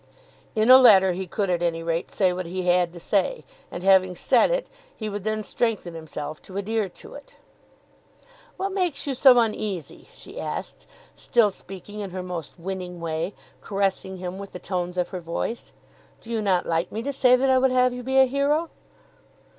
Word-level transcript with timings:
In 0.55 0.71
a 0.71 0.79
letter 0.79 1.11
he 1.13 1.27
could 1.27 1.51
at 1.51 1.61
any 1.61 1.83
rate 1.83 2.09
say 2.09 2.33
what 2.33 2.47
he 2.47 2.63
had 2.63 2.91
to 2.93 2.99
say; 2.99 3.45
and 3.69 3.83
having 3.83 4.15
said 4.15 4.49
it 4.49 4.65
he 4.97 5.07
would 5.09 5.23
then 5.23 5.43
strengthen 5.43 5.93
himself 5.93 6.41
to 6.41 6.57
adhere 6.57 6.89
to 6.89 7.13
it. 7.13 7.35
"What 8.57 8.69
makes 8.71 9.05
you 9.05 9.13
so 9.13 9.37
uneasy?" 9.37 10.07
she 10.11 10.39
asked; 10.39 10.87
still 11.13 11.51
speaking 11.51 11.99
in 11.99 12.09
her 12.09 12.23
most 12.23 12.57
winning 12.57 12.99
way, 12.99 13.35
caressing 13.61 14.17
him 14.17 14.39
with 14.39 14.53
the 14.53 14.57
tones 14.57 14.97
of 14.97 15.09
her 15.09 15.21
voice. 15.21 15.71
"Do 16.19 16.31
you 16.31 16.41
not 16.41 16.65
like 16.65 16.91
me 16.91 17.03
to 17.03 17.13
say 17.13 17.35
that 17.35 17.51
I 17.51 17.59
would 17.59 17.69
have 17.69 17.93
you 17.93 18.01
be 18.01 18.17
a 18.17 18.25
hero?" 18.25 18.71